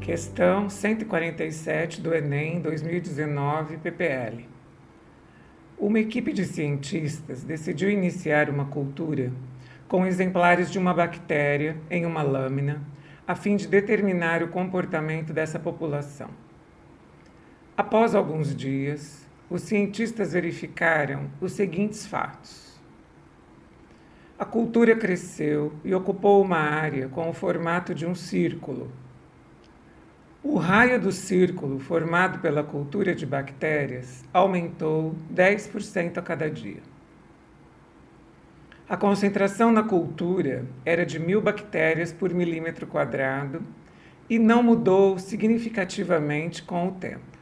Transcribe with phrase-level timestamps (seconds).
[0.00, 4.48] Questão 147 do Enem 2019 PPL.
[5.78, 9.30] Uma equipe de cientistas decidiu iniciar uma cultura
[9.86, 12.82] com exemplares de uma bactéria em uma lâmina,
[13.28, 16.30] a fim de determinar o comportamento dessa população.
[17.76, 22.80] Após alguns dias, os cientistas verificaram os seguintes fatos.
[24.38, 28.90] A cultura cresceu e ocupou uma área com o formato de um círculo.
[30.42, 36.80] O raio do círculo formado pela cultura de bactérias aumentou 10% a cada dia.
[38.88, 43.62] A concentração na cultura era de mil bactérias por milímetro quadrado
[44.30, 47.38] e não mudou significativamente com o tempo.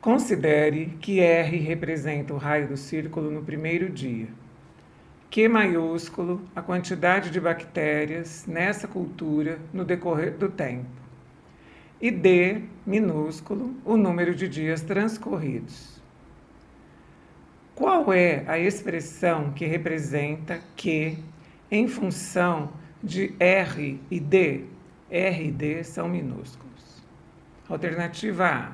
[0.00, 4.28] Considere que R representa o raio do círculo no primeiro dia
[5.32, 11.01] Q maiúsculo a quantidade de bactérias nessa cultura no decorrer do tempo.
[12.02, 16.02] E D minúsculo o número de dias transcorridos.
[17.76, 21.16] Qual é a expressão que representa Q
[21.70, 24.64] em função de R e D?
[25.08, 27.04] R e D são minúsculos.
[27.68, 28.72] Alternativa A.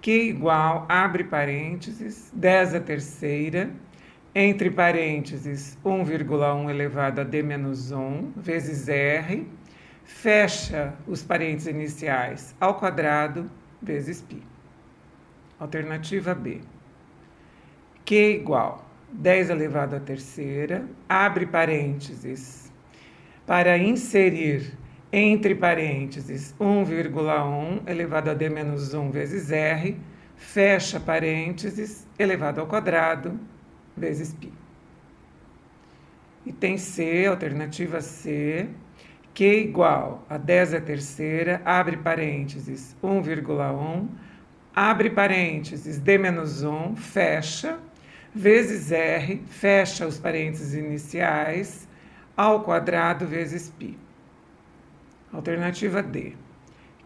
[0.00, 3.70] Q igual, abre parênteses, 10 a terceira,
[4.34, 9.46] entre parênteses, 1,1 elevado a d menos 1 vezes r,
[10.08, 13.48] fecha os parênteses iniciais ao quadrado
[13.80, 14.42] vezes π.
[15.60, 16.62] Alternativa B.
[18.06, 22.72] Q igual 10 elevado à terceira, abre parênteses,
[23.46, 24.72] para inserir
[25.12, 29.94] entre parênteses 1,1 elevado a d menos 1 vezes r,
[30.36, 33.38] fecha parênteses, elevado ao quadrado
[33.94, 34.50] vezes π.
[36.46, 38.68] E tem C, alternativa C,
[39.38, 44.08] Q igual a 10 a terceira, abre parênteses, 1,1,
[44.74, 47.78] abre parênteses, D menos 1, fecha,
[48.34, 51.86] vezes R, fecha os parênteses iniciais,
[52.36, 53.96] ao quadrado vezes π.
[55.32, 56.32] Alternativa D.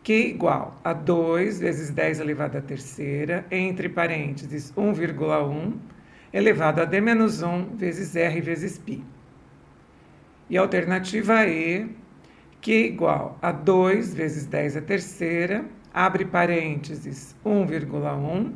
[0.03, 5.75] Q igual a 2 vezes 10 elevado à terceira, entre parênteses, 1,1,
[6.33, 9.03] elevado a d menos 1 vezes r vezes π.
[10.49, 12.01] E alternativa E,
[12.63, 18.53] que é igual a 2 vezes 10 a terceira, abre parênteses 1,1,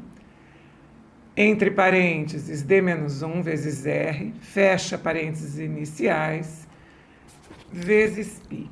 [1.37, 6.69] entre parênteses d menos 1 vezes r, fecha parênteses iniciais,
[7.71, 8.71] vezes π.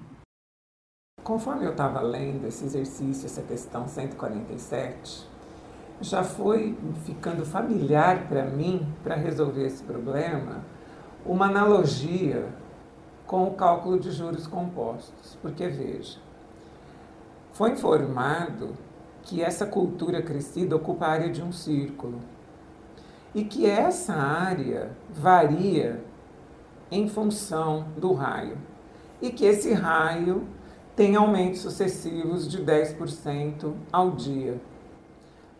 [1.25, 5.27] Conforme eu estava lendo esse exercício, essa questão 147,
[6.01, 10.65] já foi ficando familiar para mim, para resolver esse problema,
[11.27, 12.47] uma analogia
[13.27, 15.37] com o cálculo de juros compostos.
[15.41, 16.19] Porque, veja,
[17.53, 18.75] foi informado
[19.23, 22.21] que essa cultura crescida ocupa a área de um círculo
[23.35, 26.05] e que essa área varia
[26.91, 28.59] em função do raio
[29.21, 30.47] e que esse raio
[30.95, 34.61] tem aumentos sucessivos de 10% ao dia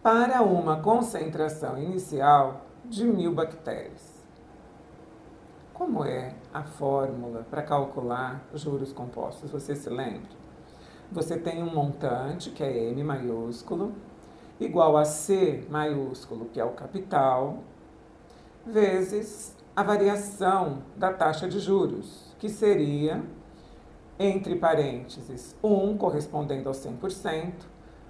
[0.03, 4.14] para uma concentração inicial de mil bactérias.
[5.75, 9.51] Como é a fórmula para calcular juros compostos?
[9.51, 10.31] Você se lembra?
[11.11, 13.93] Você tem um montante, que é M maiúsculo,
[14.61, 17.59] igual a C maiúsculo, que é o capital,
[18.65, 23.21] vezes a variação da taxa de juros, que seria,
[24.17, 27.53] entre parênteses, 1 correspondendo ao 100%,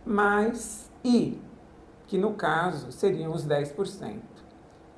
[0.04, 1.41] mais I,
[2.06, 4.20] que no caso seriam os 10%,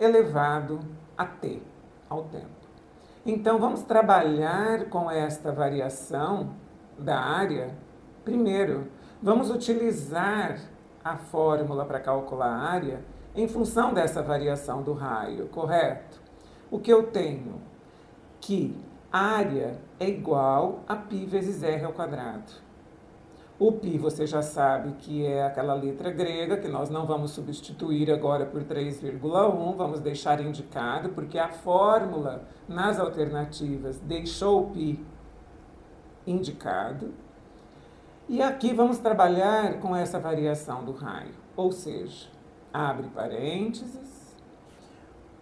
[0.01, 0.81] elevado
[1.17, 1.63] a t,
[2.11, 2.56] ao tempo.
[3.29, 6.55] Então, vamos trabalhar com esta variação
[6.97, 7.77] da área.
[8.25, 8.87] Primeiro,
[9.21, 10.61] vamos utilizar
[11.03, 13.05] a fórmula para calcular a área
[13.35, 16.21] em função dessa variação do raio, correto?
[16.71, 17.61] O que eu tenho?
[18.41, 22.53] Que área é igual a π vezes r ao quadrado.
[23.59, 28.11] O pi você já sabe que é aquela letra grega que nós não vamos substituir
[28.11, 35.03] agora por 3,1, vamos deixar indicado, porque a fórmula nas alternativas deixou o pi
[36.27, 37.15] indicado.
[38.29, 42.29] E aqui vamos trabalhar com essa variação do raio, ou seja,
[42.71, 44.37] abre parênteses,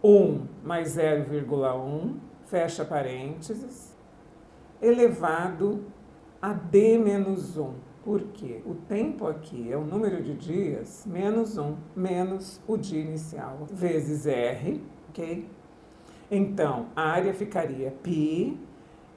[0.04, 2.14] 1 mais 0,1,
[2.46, 3.92] fecha parênteses,
[4.80, 5.84] elevado
[6.40, 11.74] a d menos 1 porque o tempo aqui é o número de dias menos 1,
[11.96, 15.48] menos o dia inicial, vezes R, ok?
[16.30, 18.58] Então, a área ficaria π,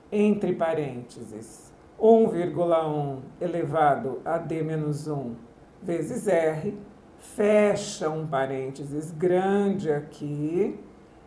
[0.10, 5.36] entre parênteses, 1,1 elevado a d menos 1
[5.84, 6.74] vezes r,
[7.18, 10.80] fecha um parênteses grande aqui,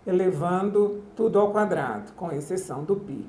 [0.06, 3.27] elevando tudo ao quadrado, com exceção do π.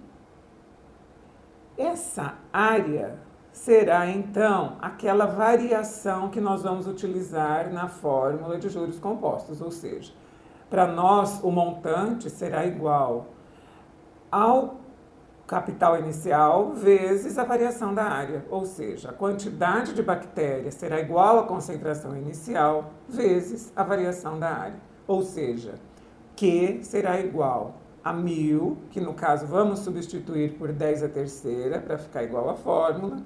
[1.78, 3.20] Essa área
[3.52, 10.14] será então aquela variação que nós vamos utilizar na fórmula de juros compostos, ou seja,
[10.70, 13.28] para nós o montante será igual
[14.32, 14.80] ao
[15.46, 21.40] capital inicial vezes a variação da área, ou seja, a quantidade de bactérias será igual
[21.40, 25.76] à concentração inicial vezes a variação da área, ou seja,
[26.38, 31.98] Q será igual a 1000, que no caso vamos substituir por 10 a terceira para
[31.98, 33.24] ficar igual à fórmula,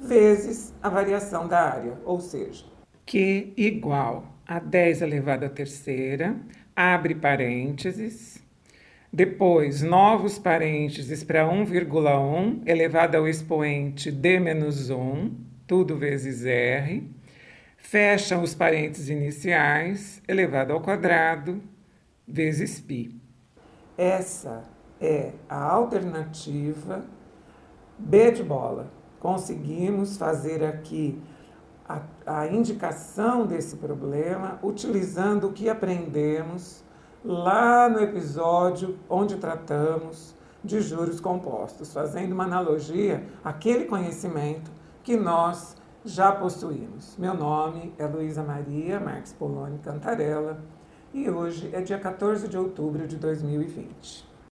[0.00, 2.64] vezes a variação da área, ou seja,
[3.06, 6.36] Q igual a 10 elevado à terceira,
[6.74, 8.42] abre parênteses,
[9.16, 15.30] depois, novos parênteses para 1,1 elevado ao expoente d menos 1,
[15.68, 17.08] tudo vezes r.
[17.76, 21.62] Fecham os parênteses iniciais, elevado ao quadrado,
[22.26, 23.14] vezes π.
[23.96, 24.64] Essa
[25.00, 27.04] é a alternativa
[27.98, 28.88] B de bola.
[29.20, 31.22] Conseguimos fazer aqui
[31.88, 36.82] a, a indicação desse problema utilizando o que aprendemos
[37.24, 44.70] lá no episódio onde tratamos de juros compostos, fazendo uma analogia àquele conhecimento
[45.02, 47.16] que nós já possuímos.
[47.18, 50.58] Meu nome é Luísa Maria Marques Poloni Cantarella
[51.14, 54.33] e hoje é dia 14 de outubro de 2020.